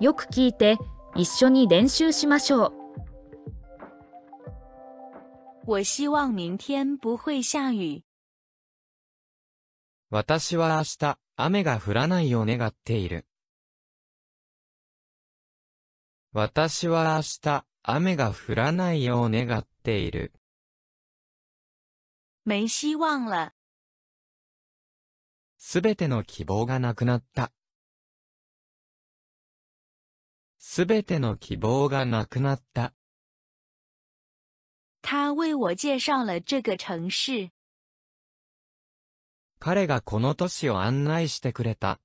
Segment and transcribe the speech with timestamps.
[0.00, 0.78] よく聞いて
[1.16, 2.72] 一緒に練習しましょう。
[5.66, 8.04] 我希望明天不会下雨。
[10.10, 13.26] 私は明日、雨が降らないを願っている。
[16.32, 20.32] 私は明日、雨が降らないよう願っている。
[22.46, 23.52] 没希望了。
[25.58, 27.52] すべての希望がなくなった。
[30.58, 32.92] すべての希望がなくなった。
[35.00, 37.52] 他为我介绍了这个城市。
[39.60, 42.00] 彼がこの都市を案内してくれた。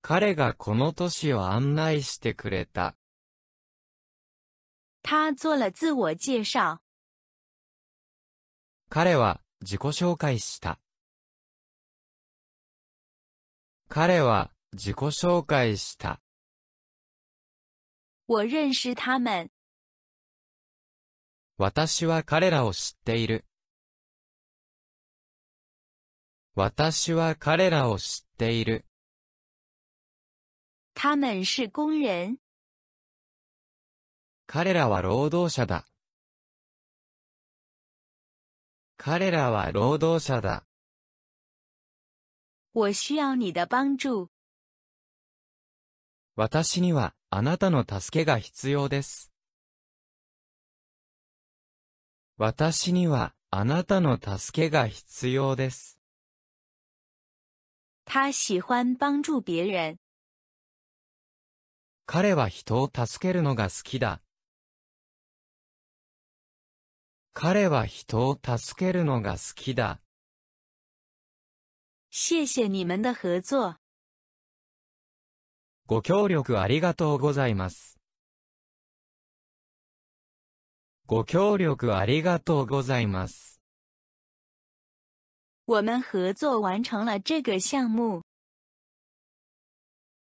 [0.00, 2.96] 彼がこの都市を案内してくれた。
[5.02, 6.80] 他做了自我介绍。
[8.88, 10.80] 彼は自己紹介した。
[13.88, 16.22] 彼は自己紹介した。
[18.26, 19.50] 我认识他们。
[21.58, 23.44] 私は彼らを知っている。
[26.54, 28.86] 私は彼らを知っている。
[30.94, 32.38] 他们是工人。
[34.46, 35.86] 彼らは労働者だ。
[38.96, 40.66] 彼らは労働者だ。
[42.72, 44.31] 我需要你的帮助。
[46.34, 49.30] 私にはあなたの助けが必要です。
[52.38, 55.98] 私にはあなたの助けが必要です。
[58.06, 59.98] 他喜欢帮助别人。
[62.06, 64.22] 彼は人を助けるのが好きだ。
[67.34, 70.00] 彼は人を助けるのが好きだ。
[72.10, 73.81] 谢谢你们的合作。
[75.86, 77.98] ご協力ありがとうございます。
[81.06, 83.60] ご協力ありがとうございます。
[85.66, 88.22] 我们合作完成了这个项目。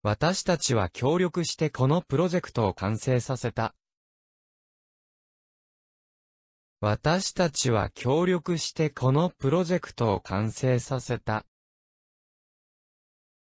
[0.03, 3.75] 私たちは協力してこのプロジェクトを完成させた。
[6.81, 11.47] 私たちは協力してこのプロジェクトを完成させた。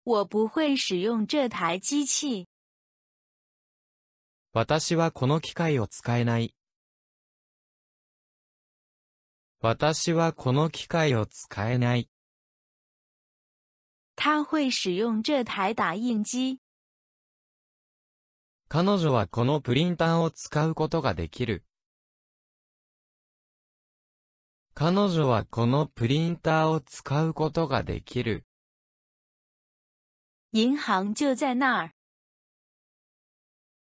[0.08, 2.48] 我不会使用这台机器。
[4.54, 6.54] 私はこの機械を使えない。
[9.60, 12.08] 私はこの機械を使えない。
[14.16, 16.58] 他会使用这台打印機。
[18.68, 21.66] 彼女はこのプリンターを使うことができる。
[24.72, 28.46] 彼女はこのプリンターを使うことができる。
[30.50, 31.92] 銀行就在那儿。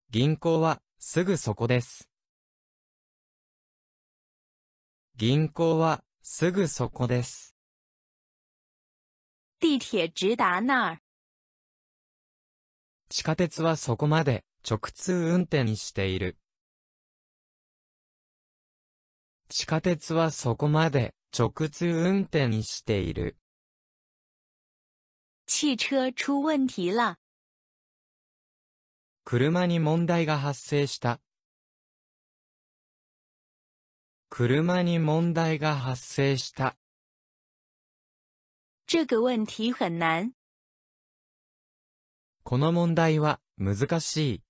[0.09, 2.09] 銀行はすぐそこです。
[5.17, 7.55] 銀行はすぐそこです。
[9.59, 11.01] 地铁直达那儿。
[13.09, 16.39] 地下鉄はそこまで直通運転している。
[19.47, 23.37] 地下鉄はそこまで直通運転している。
[25.56, 27.16] 汽車出問題了。
[29.24, 31.20] 車に問題が発生した。
[34.28, 36.76] 車に問題が発生した。
[38.86, 40.32] 这个问题很难。
[42.42, 44.42] この問題は難しい。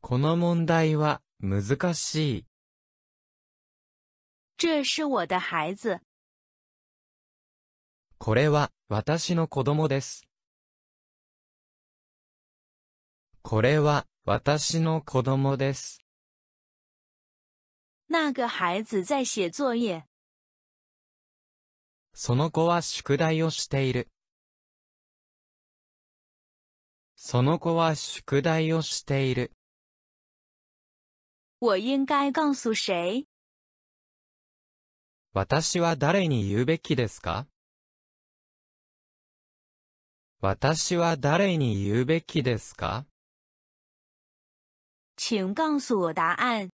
[0.00, 2.44] この問題は難しい。
[4.56, 6.00] 这是我的孩子。
[8.25, 10.25] これは私の子供です。
[13.41, 15.99] これは私の子供です。
[18.07, 20.05] 那个孩子在写作业。
[22.13, 24.07] その子は宿題をしている。
[27.17, 29.51] その子は宿題をしている。
[31.59, 33.25] 我应该告诉谁？
[35.33, 37.47] 私は誰に言うべきですか？
[40.45, 43.05] 私は誰に言うべきですか？
[45.15, 46.69] 请告诉我答案。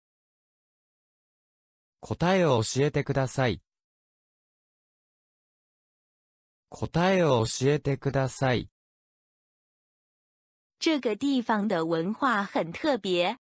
[2.00, 3.64] 答えを教えてください。
[6.70, 8.70] 答えを教えてください。
[10.78, 13.36] 这个地方的文化很特别。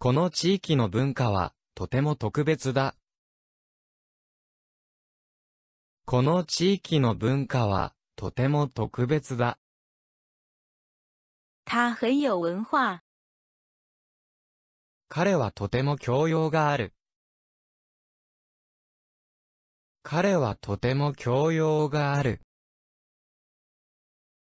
[0.00, 2.96] この地域の文化はとても特別だ。
[6.04, 9.60] この地域の文化は、とても特別だ。
[11.64, 13.00] 他很有文化。
[15.08, 16.94] 彼はとても教養がある。
[20.02, 22.40] 彼はとても教養がある。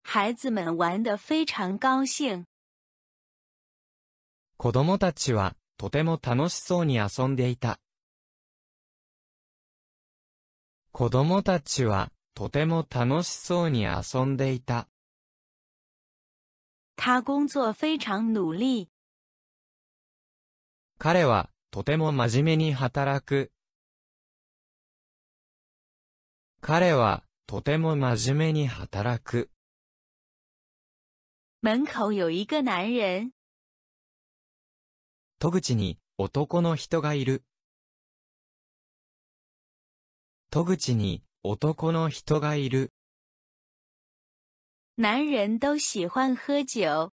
[0.04, 2.44] 孩子们玩得非常高兴。
[4.58, 7.80] 子供たちは、とても楽しそうに遊んでいた。
[10.92, 14.88] 子供たちは、とても楽しそうに遊んでいた。
[16.96, 18.90] 他工作非常努力。
[20.98, 23.52] 彼は、とても真面目に働く。
[26.62, 29.50] 彼は、とても真面目に働く。
[31.62, 33.32] 门口有一个男人。
[35.40, 37.44] 戸口に、男の人がいる。
[40.52, 42.94] 戸口に、男の人がいる。
[45.00, 47.12] 男人都喜欢喝酒。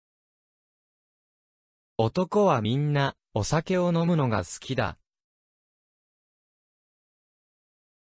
[1.99, 4.97] 男はみんな、お酒を飲むのが好きだ。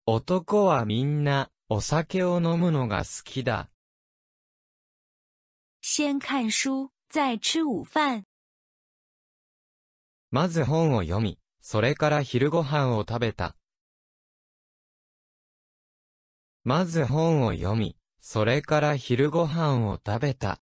[0.04, 3.70] 男はみんな、お酒を飲むのが好きだ。
[5.80, 8.24] 先看书，再吃午饭。
[10.30, 13.56] まず本を読み、それから昼ご飯を食べた。
[16.62, 20.60] まず本を読み、それから昼ご飯を食べた。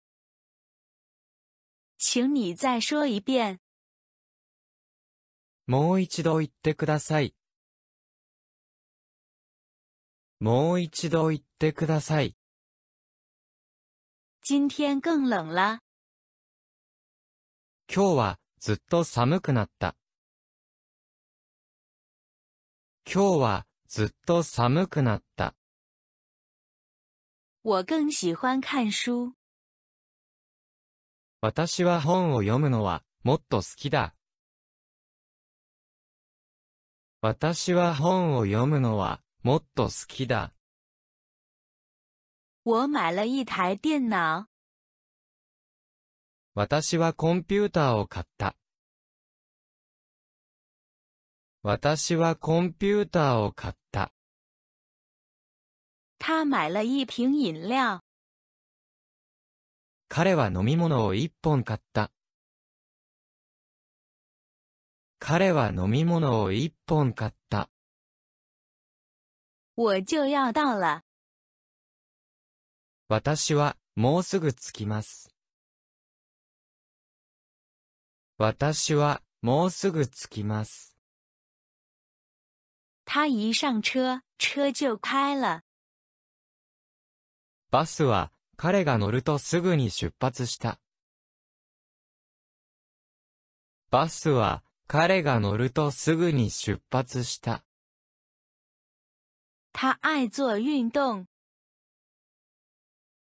[1.97, 3.59] 请你再说一遍。
[5.67, 7.35] もう一度言ってください。
[10.39, 12.35] もう一度言ってください。
[14.43, 15.79] 今天更冷了。
[17.93, 19.95] 今日はずっと寒くなった。
[23.05, 25.53] 今日はずっと寒くなった。
[27.63, 29.35] 我更喜欢看书。
[31.41, 34.15] 私は本を読むのはもっと好きだ。
[37.21, 40.55] 私は本を読むのはもっと好きだ。
[42.63, 44.47] 我买了一台电脑。
[46.55, 48.55] 私はコンピューターを買った。
[51.61, 54.11] 私はコンピューターを買った。
[56.23, 57.99] 他买了一瓶饮料。
[60.07, 62.11] 彼は飲み物を一本買った。
[65.17, 67.71] 彼は飲み物を一本買った。
[69.73, 71.01] 我就要到了。
[73.07, 75.33] 私はもうすぐ着きます。
[78.37, 80.95] 私はもうすぐ着きます。
[83.05, 85.63] 他一上车，车就开了。
[87.71, 90.81] バスは彼が乗るとすぐに出発した。
[93.89, 97.63] バスは彼が乗るとすぐに出発した。
[99.71, 101.27] 他爱做运动。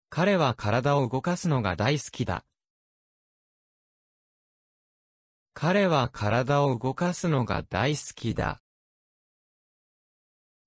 [0.09, 2.45] 彼は体を動かすのが大好きだ。
[5.53, 8.61] 彼は体を動かすのが大好きだ。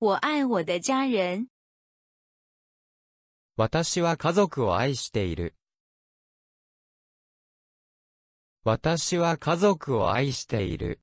[0.01, 1.47] 我爱我的家人。
[3.61, 5.55] 私は家族を愛している。
[8.65, 11.03] 私は家族を愛している。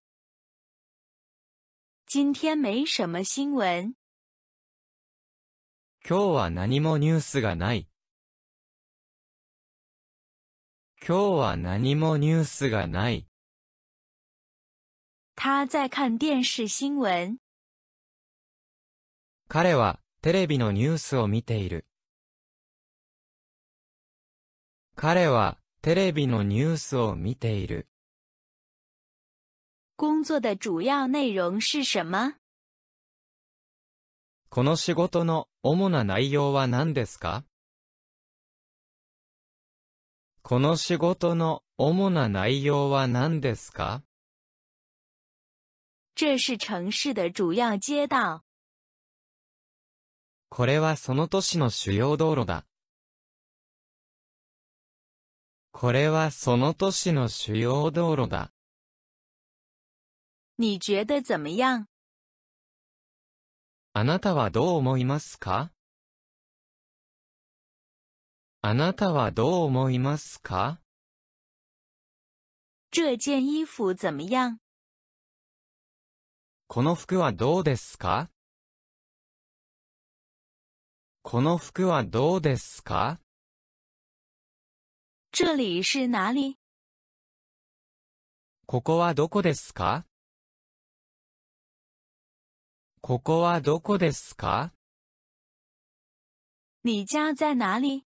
[2.07, 3.93] 今天没什么新闻。
[6.03, 7.87] 今日は何もニュースがない。
[11.07, 13.27] 今日は何もニュースがない。
[15.35, 17.37] 他在看电视新闻。
[19.47, 21.85] 彼はテレビのニュースを見ている。
[24.99, 27.87] 彼はテレビのニュースを見ている。
[29.95, 32.33] 工作的主要内容是什么？
[34.49, 37.43] この仕事の主な内容は何ですか？
[40.41, 44.01] この仕事の主な内容は何ですか？
[46.15, 48.41] 这是城市的主要街道。
[50.49, 52.65] これはその都市の主要道路だ。
[55.79, 58.51] これはその都市の主要道路だ。
[60.57, 61.85] 你觉得怎么样？
[63.93, 65.71] あなたはどう思いますか？
[68.63, 70.79] あなたはどう思いますか？
[72.89, 74.57] 这件衣服怎么样？
[76.67, 78.31] この服はどうですか？
[81.21, 83.19] この服はどうですか？
[85.31, 86.57] 这里是哪里？
[88.65, 90.05] ここはどこですか？
[93.01, 94.71] ここはどこですか？
[96.83, 98.05] 你家在哪里？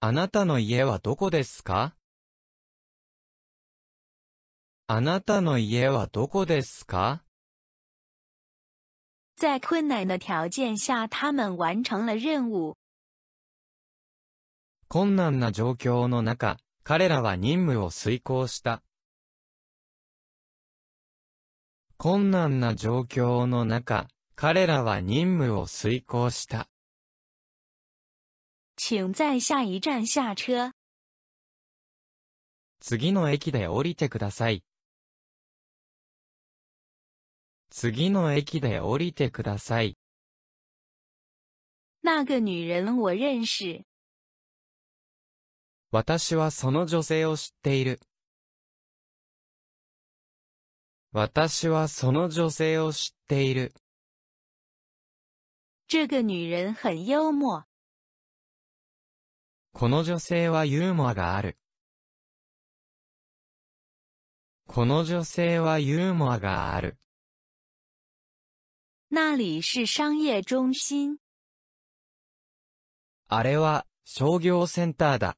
[0.00, 1.94] あなたの家はどこですか？
[4.86, 7.22] あなたの家はどこですか？
[9.36, 12.76] 在困难的条件下，他们完成了任务。
[14.90, 18.82] 困難な状況の中、彼らは任務を遂行した。
[21.98, 26.70] 困難な状況の中、彼らは任務を遂行した。
[28.76, 30.72] 请在下一站下车。
[32.80, 34.64] 次の駅で降りてください。
[37.68, 39.98] 次の駅で降りてください。
[42.00, 43.87] 那个女人我认识。
[45.90, 47.98] 私はその女性を知っている。
[51.12, 53.72] 私はその女性を知っている。
[55.86, 57.64] 这个女人很幽默。
[59.72, 61.56] この女性はユーモアがある。
[64.66, 66.98] この女性はユーモアがある。
[69.08, 71.16] 那里是商业中心。
[73.28, 75.37] あれは商業センターだ。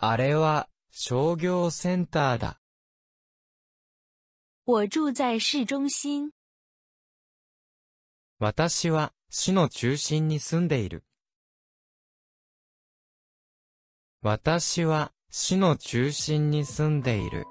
[0.00, 2.60] あれは商業センターだ。
[4.64, 6.30] 我住在市中心。
[8.38, 11.02] 私は市の中心に住んでいる。
[14.22, 17.44] 私は市の中心に住んでいる。